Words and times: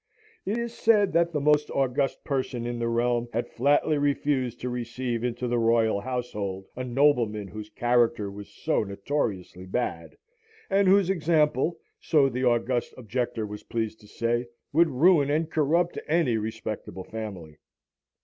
It 0.47 0.57
is 0.57 0.73
said 0.73 1.13
that 1.13 1.31
the 1.31 1.39
most 1.39 1.69
August 1.69 2.23
Person 2.23 2.65
in 2.65 2.79
the 2.79 2.87
realm 2.87 3.27
had 3.33 3.47
flatly 3.47 3.99
refused 3.99 4.59
to 4.61 4.69
receive 4.71 5.23
into 5.23 5.47
the 5.47 5.57
R 5.59 5.61
y 5.61 5.85
l 5.85 5.99
Household 5.99 6.65
a 6.75 6.83
nobleman 6.83 7.47
whose 7.49 7.69
character 7.69 8.31
was 8.31 8.49
so 8.49 8.83
notoriously 8.83 9.67
bad, 9.67 10.17
and 10.71 10.87
whose 10.87 11.11
example 11.11 11.77
(so 11.99 12.29
the 12.29 12.43
August 12.43 12.95
Objector 12.97 13.45
was 13.45 13.61
pleased 13.61 13.99
to 14.01 14.07
say) 14.07 14.47
would 14.73 14.89
ruin 14.89 15.29
and 15.29 15.51
corrupt 15.51 15.99
any 16.07 16.35
respectable 16.35 17.03
family. 17.03 17.59